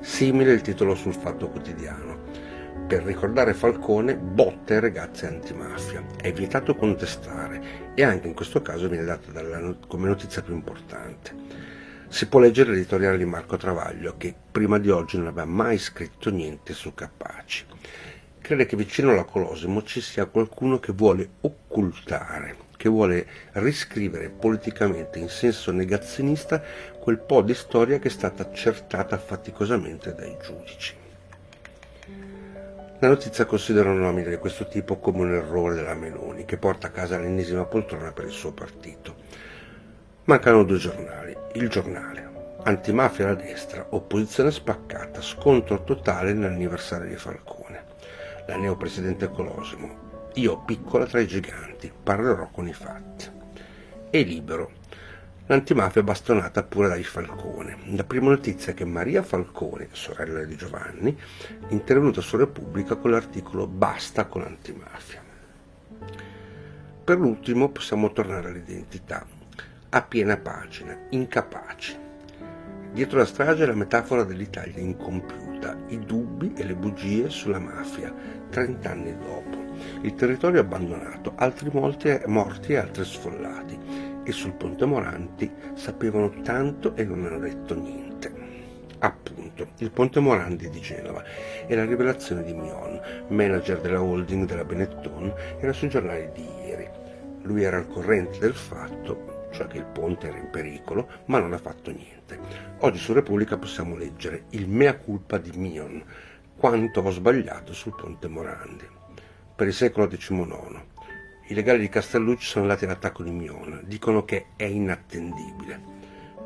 Simile 0.00 0.52
il 0.52 0.60
titolo 0.60 0.94
sul 0.94 1.14
Fatto 1.14 1.48
Quotidiano. 1.48 2.15
Per 2.86 3.02
ricordare 3.02 3.52
Falcone, 3.52 4.14
botte 4.14 4.74
ai 4.74 4.80
ragazzi 4.80 5.26
antimafia. 5.26 6.06
È 6.22 6.32
vietato 6.32 6.76
contestare 6.76 7.90
e 7.96 8.04
anche 8.04 8.28
in 8.28 8.34
questo 8.34 8.62
caso 8.62 8.88
viene 8.88 9.04
data 9.04 9.32
dalla, 9.32 9.74
come 9.88 10.06
notizia 10.06 10.40
più 10.40 10.54
importante. 10.54 11.34
Si 12.06 12.28
può 12.28 12.38
leggere 12.38 12.70
l'editoriale 12.70 13.18
di 13.18 13.24
Marco 13.24 13.56
Travaglio 13.56 14.14
che 14.16 14.32
prima 14.52 14.78
di 14.78 14.90
oggi 14.90 15.16
non 15.16 15.26
aveva 15.26 15.46
mai 15.46 15.78
scritto 15.78 16.30
niente 16.30 16.74
su 16.74 16.94
Capaci. 16.94 17.64
Crede 18.40 18.66
che 18.66 18.76
vicino 18.76 19.10
alla 19.10 19.24
Colosimo 19.24 19.82
ci 19.82 20.00
sia 20.00 20.26
qualcuno 20.26 20.78
che 20.78 20.92
vuole 20.92 21.28
occultare 21.40 22.64
che 22.76 22.90
vuole 22.90 23.26
riscrivere 23.52 24.28
politicamente 24.28 25.18
in 25.18 25.30
senso 25.30 25.72
negazionista 25.72 26.62
quel 27.00 27.18
po' 27.18 27.40
di 27.40 27.54
storia 27.54 27.98
che 27.98 28.08
è 28.08 28.10
stata 28.10 28.42
accertata 28.42 29.16
faticosamente 29.16 30.14
dai 30.14 30.36
giudici. 30.40 31.05
La 33.00 33.08
notizia 33.08 33.44
considera 33.44 33.90
una 33.90 34.00
nomina 34.00 34.30
di 34.30 34.38
questo 34.38 34.66
tipo 34.68 34.96
come 34.96 35.20
un 35.20 35.34
errore 35.34 35.74
della 35.74 35.92
Meloni, 35.92 36.46
che 36.46 36.56
porta 36.56 36.86
a 36.86 36.90
casa 36.90 37.18
l'ennesima 37.18 37.66
poltrona 37.66 38.10
per 38.10 38.24
il 38.24 38.30
suo 38.30 38.52
partito. 38.52 39.16
Mancano 40.24 40.64
due 40.64 40.78
giornali. 40.78 41.36
Il 41.52 41.68
giornale. 41.68 42.56
Antimafia 42.62 43.26
alla 43.26 43.34
destra, 43.34 43.86
opposizione 43.90 44.50
spaccata, 44.50 45.20
scontro 45.20 45.84
totale 45.84 46.32
nell'anniversario 46.32 47.06
di 47.06 47.16
Falcone. 47.16 47.84
La 48.46 48.56
neopresidente 48.56 49.28
Colosimo, 49.28 50.30
io 50.34 50.60
piccola 50.60 51.04
tra 51.04 51.20
i 51.20 51.26
giganti, 51.26 51.92
parlerò 52.02 52.48
con 52.50 52.66
i 52.66 52.72
fatti. 52.72 53.30
E 54.08 54.22
libero. 54.22 54.70
L'antimafia 55.48 56.02
bastonata 56.02 56.64
pure 56.64 56.88
dai 56.88 57.04
Falcone. 57.04 57.76
La 57.94 58.02
prima 58.02 58.30
notizia 58.30 58.72
è 58.72 58.74
che 58.74 58.84
Maria 58.84 59.22
Falcone, 59.22 59.88
sorella 59.92 60.42
di 60.42 60.56
Giovanni, 60.56 61.16
è 61.68 61.72
intervenuta 61.72 62.20
su 62.20 62.36
Repubblica 62.36 62.96
con 62.96 63.12
l'articolo 63.12 63.68
Basta 63.68 64.26
con 64.26 64.42
l'antimafia. 64.42 65.22
Per 67.04 67.16
l'ultimo 67.16 67.68
possiamo 67.68 68.12
tornare 68.12 68.48
all'identità. 68.48 69.24
A 69.90 70.02
piena 70.02 70.36
pagina, 70.36 70.98
incapaci. 71.10 71.96
Dietro 72.92 73.18
la 73.18 73.26
strage 73.26 73.62
è 73.62 73.66
la 73.66 73.74
metafora 73.74 74.24
dell'Italia 74.24 74.80
incompiuta, 74.80 75.76
i 75.88 76.00
dubbi 76.00 76.54
e 76.56 76.64
le 76.64 76.74
bugie 76.74 77.30
sulla 77.30 77.60
mafia, 77.60 78.12
trent'anni 78.50 79.16
dopo 79.18 79.64
il 80.02 80.14
territorio 80.14 80.60
abbandonato, 80.60 81.34
altri 81.36 81.70
morti 81.70 82.72
e 82.72 82.76
altri 82.76 83.04
sfollati, 83.04 84.15
e 84.26 84.32
sul 84.32 84.54
Ponte 84.54 84.84
Moranti 84.84 85.48
sapevano 85.74 86.42
tanto 86.42 86.96
e 86.96 87.04
non 87.04 87.24
hanno 87.24 87.38
detto 87.38 87.74
niente. 87.74 88.34
Appunto, 88.98 89.68
il 89.78 89.90
Ponte 89.92 90.18
Morandi 90.18 90.68
di 90.68 90.80
Genova 90.80 91.22
e 91.66 91.74
la 91.76 91.84
rivelazione 91.84 92.42
di 92.42 92.52
Mion, 92.52 93.00
manager 93.28 93.80
della 93.80 94.02
holding 94.02 94.46
della 94.46 94.64
Benetton, 94.64 95.32
era 95.60 95.72
sui 95.72 95.88
giornali 95.88 96.28
di 96.34 96.44
ieri. 96.64 96.88
Lui 97.42 97.62
era 97.62 97.76
al 97.76 97.86
corrente 97.86 98.40
del 98.40 98.54
fatto, 98.54 99.48
cioè 99.52 99.68
che 99.68 99.78
il 99.78 99.84
ponte 99.84 100.26
era 100.26 100.38
in 100.38 100.50
pericolo, 100.50 101.08
ma 101.26 101.38
non 101.38 101.52
ha 101.52 101.58
fatto 101.58 101.92
niente. 101.92 102.38
Oggi 102.80 102.98
su 102.98 103.12
Repubblica 103.12 103.56
possiamo 103.56 103.96
leggere 103.96 104.46
il 104.50 104.68
mea 104.68 104.96
culpa 104.96 105.38
di 105.38 105.52
Mion, 105.54 106.02
quanto 106.56 107.00
ho 107.00 107.10
sbagliato 107.10 107.72
sul 107.72 107.94
Ponte 107.94 108.26
Morandi 108.26 108.88
per 109.54 109.68
il 109.68 109.72
secolo 109.72 110.06
XIX. 110.06 110.75
I 111.48 111.54
legali 111.54 111.78
di 111.78 111.88
Castellucci 111.88 112.44
sono 112.44 112.64
andati 112.64 112.86
all'attacco 112.86 113.22
di 113.22 113.30
Miona, 113.30 113.80
dicono 113.84 114.24
che 114.24 114.46
è 114.56 114.64
inattendibile. 114.64 115.80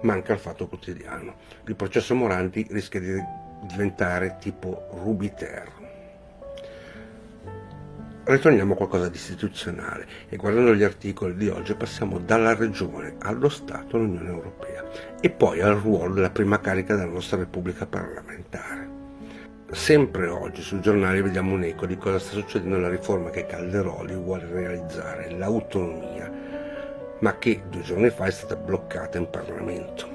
Manca 0.02 0.34
il 0.34 0.38
fatto 0.38 0.66
quotidiano. 0.66 1.36
Il 1.66 1.74
processo 1.74 2.14
Morandi 2.14 2.66
rischia 2.68 3.00
di 3.00 3.18
diventare 3.62 4.36
tipo 4.38 4.88
Rubiter. 5.02 5.78
Ritorniamo 8.24 8.74
a 8.74 8.76
qualcosa 8.76 9.08
di 9.08 9.16
istituzionale 9.16 10.06
e 10.28 10.36
guardando 10.36 10.74
gli 10.74 10.82
articoli 10.82 11.34
di 11.34 11.48
oggi 11.48 11.74
passiamo 11.74 12.18
dalla 12.18 12.54
regione 12.54 13.14
allo 13.20 13.48
Stato 13.48 13.96
all'Unione 13.96 14.28
Europea 14.28 14.84
e 15.18 15.30
poi 15.30 15.62
al 15.62 15.76
ruolo 15.76 16.12
della 16.12 16.30
prima 16.30 16.60
carica 16.60 16.94
della 16.94 17.10
nostra 17.10 17.38
Repubblica 17.38 17.86
parlamentare. 17.86 18.89
Sempre 19.72 20.26
oggi 20.26 20.62
sui 20.62 20.80
giornali 20.80 21.22
vediamo 21.22 21.54
un 21.54 21.62
eco 21.62 21.86
di 21.86 21.96
cosa 21.96 22.18
sta 22.18 22.32
succedendo 22.32 22.74
nella 22.74 22.88
riforma 22.88 23.30
che 23.30 23.46
Calderoli 23.46 24.14
vuole 24.14 24.44
realizzare, 24.50 25.30
l'autonomia, 25.30 26.28
ma 27.20 27.38
che 27.38 27.62
due 27.68 27.80
giorni 27.82 28.10
fa 28.10 28.24
è 28.24 28.32
stata 28.32 28.56
bloccata 28.56 29.18
in 29.18 29.30
Parlamento. 29.30 30.08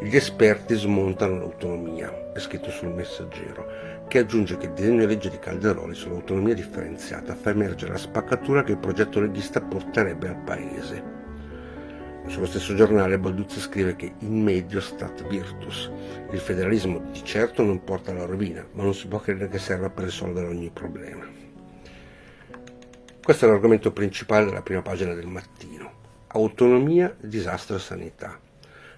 Gli 0.00 0.16
esperti 0.16 0.74
smontano 0.74 1.36
l'autonomia, 1.36 2.32
è 2.32 2.38
scritto 2.38 2.70
sul 2.70 2.94
messaggero, 2.94 4.06
che 4.08 4.20
aggiunge 4.20 4.56
che 4.56 4.66
il 4.66 4.72
disegno 4.72 5.00
di 5.00 5.06
legge 5.06 5.28
di 5.28 5.38
Calderoli 5.38 5.94
sull'autonomia 5.94 6.54
differenziata 6.54 7.34
fa 7.34 7.50
emergere 7.50 7.92
la 7.92 7.98
spaccatura 7.98 8.62
che 8.62 8.72
il 8.72 8.78
progetto 8.78 9.20
leghista 9.20 9.60
porterebbe 9.60 10.28
al 10.28 10.42
Paese 10.44 11.17
sullo 12.28 12.46
stesso 12.46 12.74
giornale 12.74 13.18
Balduzzi 13.18 13.58
scrive 13.58 13.96
che 13.96 14.12
in 14.18 14.42
medio 14.42 14.80
stat 14.80 15.26
virtus. 15.26 15.90
Il 16.30 16.38
federalismo 16.38 17.00
di 17.10 17.24
certo 17.24 17.62
non 17.62 17.82
porta 17.82 18.10
alla 18.10 18.26
rovina, 18.26 18.66
ma 18.72 18.82
non 18.82 18.94
si 18.94 19.06
può 19.06 19.18
credere 19.18 19.48
che 19.48 19.58
serva 19.58 19.88
per 19.88 20.04
risolvere 20.04 20.46
ogni 20.46 20.70
problema. 20.70 21.26
Questo 23.22 23.44
è 23.44 23.48
l'argomento 23.48 23.92
principale 23.92 24.44
della 24.44 24.62
prima 24.62 24.82
pagina 24.82 25.14
del 25.14 25.26
mattino. 25.26 25.92
Autonomia, 26.28 27.14
disastro 27.18 27.76
e 27.76 27.80
sanità. 27.80 28.38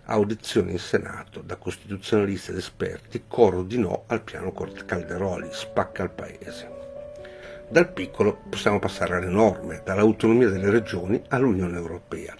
Audizione 0.05 0.73
in 0.73 0.79
Senato 0.79 1.41
da 1.41 1.57
costituzionalisti 1.57 2.51
ed 2.51 2.57
esperti, 2.57 3.25
coro 3.29 3.63
di 3.63 3.79
no 3.79 4.05
al 4.09 4.23
piano 4.23 4.53
Calderoli, 4.53 5.49
spacca 5.53 6.03
il 6.03 6.11
paese. 6.11 6.79
Dal 7.69 7.93
piccolo 7.93 8.41
possiamo 8.49 8.81
passare 8.81 9.17
alle 9.17 9.29
norme, 9.29 9.83
dall'autonomia 9.85 10.49
delle 10.49 10.71
regioni 10.71 11.23
all'Unione 11.29 11.77
Europea 11.77 12.35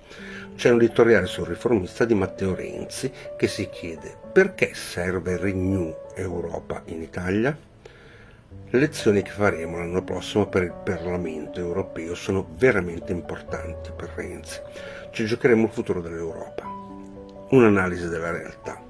c'è 0.61 0.69
un 0.69 0.77
editoriale 0.83 1.25
sul 1.25 1.47
riformista 1.47 2.05
di 2.05 2.13
Matteo 2.13 2.55
Renzi 2.55 3.11
che 3.35 3.49
si 3.49 3.71
chiede 3.71 4.15
perché 4.31 4.75
serve 4.75 5.39
Renew 5.39 5.97
Europa 6.17 6.83
in 6.89 7.01
Italia? 7.01 7.57
Le 8.69 8.77
elezioni 8.77 9.23
che 9.23 9.31
faremo 9.31 9.79
l'anno 9.79 10.05
prossimo 10.05 10.49
per 10.49 10.65
il 10.65 10.75
Parlamento 10.85 11.61
europeo 11.61 12.15
sono 12.15 12.47
veramente 12.59 13.11
importanti 13.11 13.91
per 13.97 14.13
Renzi. 14.15 14.61
Ci 15.13 15.25
giocheremo 15.25 15.65
il 15.65 15.73
futuro 15.73 16.03
dell'Europa. 16.03 16.65
Un'analisi 17.53 18.11
della 18.11 18.31
realtà. 18.31 18.90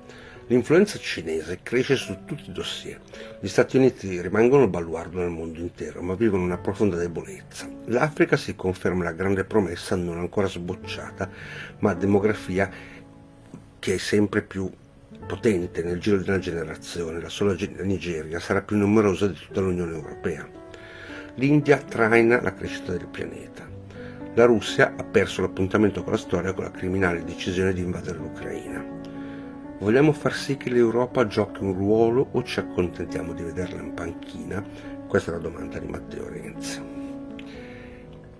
L'influenza 0.50 0.98
cinese 0.98 1.60
cresce 1.62 1.94
su 1.94 2.24
tutti 2.24 2.50
i 2.50 2.52
dossier. 2.52 3.00
Gli 3.38 3.46
Stati 3.46 3.76
Uniti 3.76 4.20
rimangono 4.20 4.64
il 4.64 4.68
baluardo 4.68 5.20
nel 5.20 5.30
mondo 5.30 5.60
intero, 5.60 6.02
ma 6.02 6.14
vivono 6.14 6.42
una 6.42 6.58
profonda 6.58 6.96
debolezza. 6.96 7.68
L'Africa 7.84 8.36
si 8.36 8.56
conferma 8.56 9.04
la 9.04 9.12
grande 9.12 9.44
promessa 9.44 9.94
non 9.94 10.18
ancora 10.18 10.48
sbocciata, 10.48 11.30
ma 11.78 11.94
demografia 11.94 12.68
che 13.78 13.94
è 13.94 13.96
sempre 13.96 14.42
più 14.42 14.68
potente 15.24 15.84
nel 15.84 16.00
giro 16.00 16.16
di 16.16 16.28
una 16.28 16.40
generazione. 16.40 17.20
La 17.20 17.28
sola 17.28 17.54
Nigeria 17.82 18.40
sarà 18.40 18.60
più 18.60 18.76
numerosa 18.76 19.28
di 19.28 19.34
tutta 19.34 19.60
l'Unione 19.60 19.92
Europea. 19.92 20.48
L'India 21.36 21.76
traina 21.76 22.42
la 22.42 22.54
crescita 22.54 22.90
del 22.90 23.06
pianeta. 23.06 23.68
La 24.34 24.46
Russia 24.46 24.94
ha 24.96 25.04
perso 25.04 25.42
l'appuntamento 25.42 26.02
con 26.02 26.14
la 26.14 26.18
storia 26.18 26.52
con 26.54 26.64
la 26.64 26.72
criminale 26.72 27.22
decisione 27.22 27.72
di 27.72 27.82
invadere 27.82 28.18
l'Ucraina. 28.18 28.98
Vogliamo 29.80 30.12
far 30.12 30.34
sì 30.34 30.58
che 30.58 30.68
l'Europa 30.68 31.26
giochi 31.26 31.62
un 31.62 31.72
ruolo 31.72 32.28
o 32.32 32.42
ci 32.42 32.60
accontentiamo 32.60 33.32
di 33.32 33.42
vederla 33.42 33.80
in 33.80 33.94
panchina? 33.94 34.62
Questa 35.08 35.30
è 35.30 35.34
la 35.34 35.40
domanda 35.40 35.78
di 35.78 35.88
Matteo 35.88 36.28
Renzi. 36.28 36.82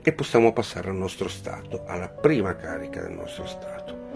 E 0.03 0.13
possiamo 0.13 0.53
passare 0.53 0.91
al 0.91 0.97
nostro 0.97 1.29
Stato, 1.29 1.85
alla 1.87 2.11
prima 2.11 2.55
carica 2.57 3.01
del 3.01 3.13
nostro 3.13 3.47
Stato. 3.47 4.09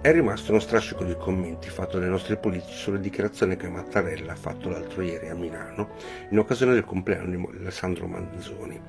È 0.00 0.10
rimasto 0.10 0.52
uno 0.52 0.60
strascico 0.60 1.04
di 1.04 1.14
commenti 1.18 1.68
fatto 1.68 1.98
dai 1.98 2.08
nostri 2.08 2.38
politici 2.38 2.76
sulle 2.76 2.98
dichiarazioni 2.98 3.56
che 3.56 3.68
Mattarella 3.68 4.32
ha 4.32 4.36
fatto 4.36 4.70
l'altro 4.70 5.02
ieri 5.02 5.28
a 5.28 5.34
Milano 5.34 5.90
in 6.30 6.38
occasione 6.38 6.72
del 6.72 6.86
compleanno 6.86 7.28
di 7.28 7.58
Alessandro 7.58 8.06
Manzoni. 8.06 8.80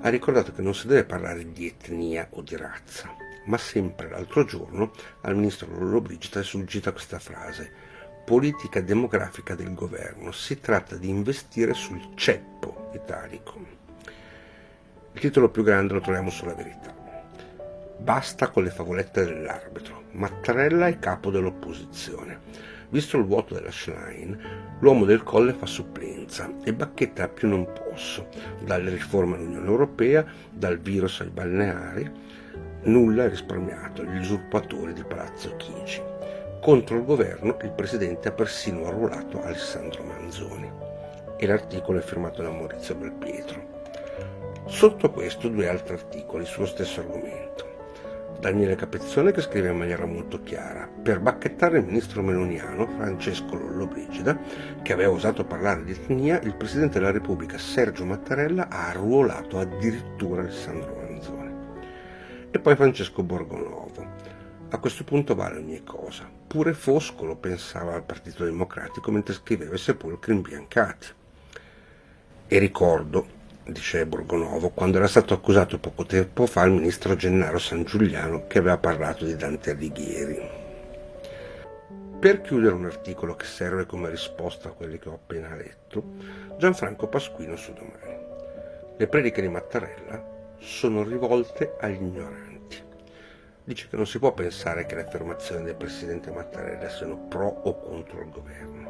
Ha 0.00 0.08
ricordato 0.08 0.50
che 0.50 0.62
non 0.62 0.74
si 0.74 0.88
deve 0.88 1.04
parlare 1.04 1.52
di 1.52 1.68
etnia 1.68 2.26
o 2.30 2.42
di 2.42 2.56
razza, 2.56 3.14
ma 3.48 3.58
sempre 3.58 4.08
l'altro 4.08 4.44
giorno 4.44 4.92
al 5.22 5.34
ministro 5.34 5.68
Lollobrigida 5.70 6.40
è 6.40 6.44
sfuggita 6.44 6.92
questa 6.92 7.18
frase. 7.18 7.86
Politica 8.24 8.82
demografica 8.82 9.54
del 9.54 9.72
governo. 9.72 10.32
Si 10.32 10.60
tratta 10.60 10.96
di 10.96 11.08
investire 11.08 11.72
sul 11.72 12.10
ceppo 12.14 12.90
italico. 12.94 13.76
Il 15.12 15.20
titolo 15.20 15.48
più 15.48 15.62
grande 15.62 15.94
lo 15.94 16.00
troviamo 16.00 16.28
sulla 16.28 16.54
verità. 16.54 16.94
Basta 17.98 18.50
con 18.50 18.64
le 18.64 18.70
favolette 18.70 19.24
dell'arbitro. 19.24 20.04
Mattarella 20.12 20.86
è 20.86 20.98
capo 20.98 21.30
dell'opposizione. 21.30 22.76
Visto 22.90 23.16
il 23.16 23.24
vuoto 23.24 23.54
della 23.54 23.70
Schlein, 23.70 24.76
l'uomo 24.80 25.04
del 25.04 25.22
colle 25.22 25.54
fa 25.54 25.66
supplenza 25.66 26.50
e 26.64 26.72
bacchetta 26.72 27.28
più 27.28 27.48
non 27.48 27.70
posso, 27.72 28.28
dalle 28.64 28.90
riforme 28.90 29.36
all'Unione 29.36 29.66
Europea, 29.66 30.24
dal 30.50 30.78
virus 30.78 31.20
ai 31.20 31.28
balneari, 31.28 32.27
nulla 32.88 33.24
è 33.24 33.28
risparmiato, 33.28 34.02
gli 34.02 34.16
usurpatori 34.16 34.94
di 34.94 35.04
Palazzo 35.04 35.54
Chigi. 35.56 36.02
Contro 36.60 36.96
il 36.96 37.04
governo 37.04 37.56
il 37.62 37.70
presidente 37.70 38.28
ha 38.28 38.32
persino 38.32 38.86
arruolato 38.86 39.42
Alessandro 39.42 40.02
Manzoni 40.02 40.70
e 41.36 41.46
l'articolo 41.46 41.98
è 41.98 42.02
firmato 42.02 42.42
da 42.42 42.50
Maurizio 42.50 42.94
Belpietro. 42.94 43.76
Sotto 44.66 45.10
questo 45.10 45.48
due 45.48 45.68
altri 45.68 45.94
articoli 45.94 46.44
sullo 46.44 46.66
stesso 46.66 47.00
argomento. 47.00 47.66
Daniele 48.40 48.76
Capezzone 48.76 49.32
che 49.32 49.40
scrive 49.40 49.70
in 49.70 49.78
maniera 49.78 50.06
molto 50.06 50.42
chiara 50.42 50.88
per 51.02 51.20
bacchettare 51.20 51.78
il 51.78 51.84
ministro 51.84 52.22
meloniano 52.22 52.86
Francesco 52.86 53.56
Lollobrigida 53.56 54.38
che 54.80 54.92
aveva 54.92 55.10
osato 55.10 55.44
parlare 55.44 55.82
di 55.82 55.92
etnia 55.92 56.38
il 56.42 56.54
Presidente 56.54 57.00
della 57.00 57.10
Repubblica 57.10 57.58
Sergio 57.58 58.04
Mattarella 58.04 58.68
ha 58.68 58.90
arruolato 58.90 59.58
addirittura 59.58 60.42
Alessandro 60.42 60.97
e 62.58 62.60
poi 62.60 62.74
Francesco 62.74 63.22
Borgonovo 63.22 64.26
a 64.70 64.78
questo 64.78 65.04
punto 65.04 65.36
vale 65.36 65.58
ogni 65.58 65.84
cosa 65.84 66.28
pure 66.46 66.74
Foscolo 66.74 67.36
pensava 67.36 67.94
al 67.94 68.02
Partito 68.02 68.44
Democratico 68.44 69.12
mentre 69.12 69.34
scriveva 69.34 69.74
i 69.74 69.78
sepolcri 69.78 70.34
imbiancati 70.34 71.06
e 72.48 72.58
ricordo 72.58 73.36
dice 73.64 74.06
Borgonovo, 74.06 74.70
quando 74.70 74.96
era 74.96 75.06
stato 75.06 75.34
accusato 75.34 75.78
poco 75.78 76.04
tempo 76.04 76.46
fa 76.46 76.64
il 76.64 76.72
ministro 76.72 77.14
Gennaro 77.14 77.58
San 77.58 77.84
Giuliano 77.84 78.46
che 78.46 78.58
aveva 78.58 78.78
parlato 78.78 79.26
di 79.26 79.36
Dante 79.36 79.72
Alighieri. 79.72 80.40
Per 82.18 82.40
chiudere 82.40 82.74
un 82.74 82.86
articolo 82.86 83.36
che 83.36 83.44
serve 83.44 83.84
come 83.84 84.08
risposta 84.08 84.70
a 84.70 84.72
quelli 84.72 84.98
che 84.98 85.10
ho 85.10 85.14
appena 85.14 85.54
letto, 85.54 86.02
Gianfranco 86.56 87.08
Pasquino 87.08 87.56
su 87.56 87.74
domani. 87.74 88.16
Le 88.96 89.06
prediche 89.06 89.42
di 89.42 89.48
Mattarella 89.48 90.36
sono 90.58 91.02
rivolte 91.02 91.76
agli 91.80 92.02
ignoranti. 92.02 92.82
Dice 93.64 93.88
che 93.88 93.96
non 93.96 94.06
si 94.06 94.18
può 94.18 94.32
pensare 94.32 94.86
che 94.86 94.94
le 94.94 95.06
affermazioni 95.06 95.64
del 95.64 95.76
presidente 95.76 96.30
Mattarella 96.30 96.88
siano 96.88 97.26
pro 97.28 97.46
o 97.46 97.78
contro 97.78 98.20
il 98.20 98.30
governo 98.30 98.88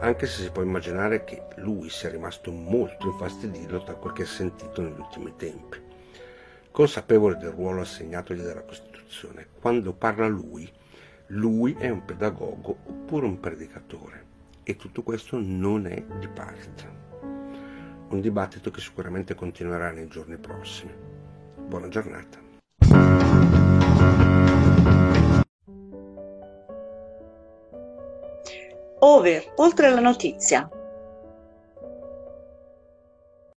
anche 0.00 0.26
se 0.26 0.42
si 0.42 0.50
può 0.50 0.62
immaginare 0.62 1.24
che 1.24 1.42
lui 1.56 1.90
sia 1.90 2.08
rimasto 2.08 2.50
molto 2.50 3.06
infastidito 3.06 3.78
da 3.78 3.94
quel 3.94 4.14
che 4.14 4.22
ha 4.22 4.26
sentito 4.26 4.80
negli 4.80 4.98
ultimi 4.98 5.34
tempi. 5.36 5.78
Consapevole 6.70 7.36
del 7.36 7.50
ruolo 7.50 7.82
assegnatogli 7.82 8.40
dalla 8.40 8.62
Costituzione, 8.62 9.48
quando 9.60 9.92
parla 9.92 10.26
lui, 10.26 10.70
lui 11.28 11.76
è 11.78 11.90
un 11.90 12.04
pedagogo 12.04 12.78
oppure 12.86 13.26
un 13.26 13.40
predicatore 13.40 14.24
e 14.62 14.76
tutto 14.76 15.02
questo 15.02 15.38
non 15.38 15.86
è 15.86 16.02
di 16.18 16.28
parte. 16.28 17.09
Un 18.10 18.20
dibattito 18.20 18.72
che 18.72 18.80
sicuramente 18.80 19.36
continuerà 19.36 19.92
nei 19.92 20.08
giorni 20.08 20.36
prossimi. 20.36 20.92
Buona 21.56 21.86
giornata. 21.86 22.38
Over, 28.98 29.52
oltre 29.56 29.90
la 29.90 30.00
notizia. 30.00 30.68